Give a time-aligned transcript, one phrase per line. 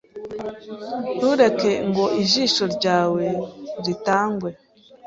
[1.17, 3.25] Ntureke ngo ijisho ryawe
[3.85, 4.49] ritangwe